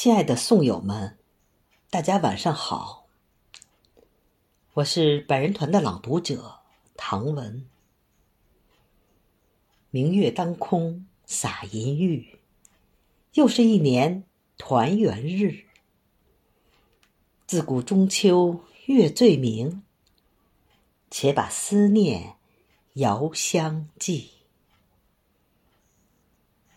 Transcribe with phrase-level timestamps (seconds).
[0.00, 1.18] 亲爱的宋友们，
[1.90, 3.08] 大家晚上好。
[4.74, 6.60] 我是百人团的朗读者
[6.96, 7.66] 唐文。
[9.90, 12.38] 明月当空洒银玉，
[13.32, 14.22] 又是一年
[14.56, 15.64] 团圆日。
[17.48, 19.82] 自古中秋月最明，
[21.10, 22.36] 且把思念
[22.92, 24.30] 遥相寄。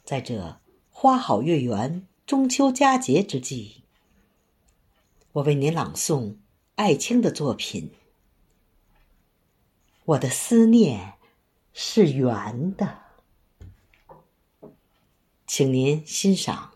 [0.04, 0.60] 在这
[0.90, 2.08] 花好月圆。
[2.26, 3.84] 中秋佳节之际，
[5.34, 6.36] 我为您朗诵
[6.76, 7.90] 艾青的作品
[10.06, 11.16] 《我的思念
[11.74, 13.00] 是圆的》，
[15.46, 16.71] 请您欣赏。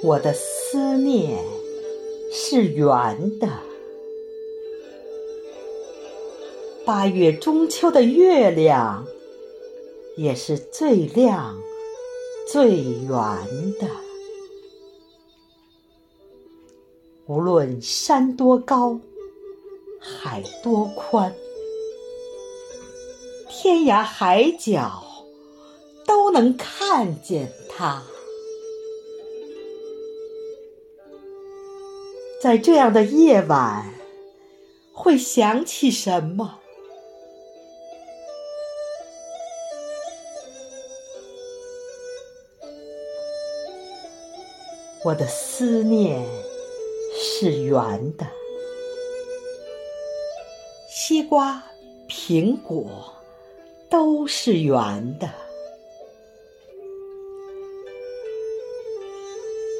[0.00, 1.44] 我的思念
[2.32, 3.48] 是圆的。
[6.84, 9.04] 八月中秋的月亮
[10.16, 11.60] 也是最亮、
[12.50, 13.08] 最圆
[13.80, 13.88] 的。
[17.26, 19.00] 无论山多高，
[20.00, 21.34] 海多宽，
[23.50, 25.02] 天涯海角
[26.06, 28.02] 都能看见它。
[32.40, 33.84] 在这样的夜晚，
[34.92, 36.60] 会想起什么？
[45.04, 46.24] 我的思念
[47.16, 48.24] 是圆的，
[50.88, 51.60] 西瓜、
[52.08, 53.12] 苹果
[53.90, 55.28] 都是圆的，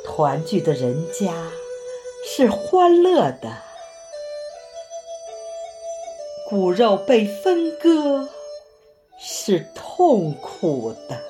[0.05, 1.33] 团聚的人家。
[2.31, 3.51] 是欢乐的，
[6.49, 8.29] 骨肉被分割
[9.19, 11.21] 是痛苦的。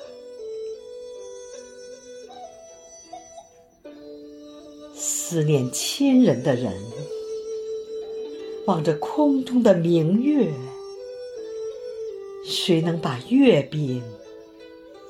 [4.93, 6.71] 思念亲人的人，
[8.67, 10.51] 望着空中的明月，
[12.45, 14.03] 谁能把月饼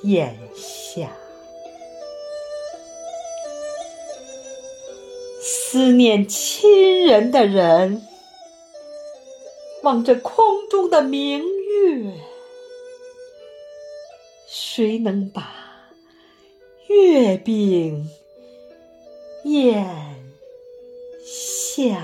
[0.04, 1.12] 咽下？
[5.72, 8.02] 思念亲人的人，
[9.84, 12.12] 望着空中的明月，
[14.48, 15.92] 谁能把
[16.88, 18.10] 月饼
[19.44, 19.86] 咽
[21.24, 22.02] 下？